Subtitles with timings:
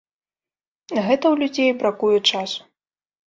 [0.95, 2.59] На гэта ў людзей бракуе часу.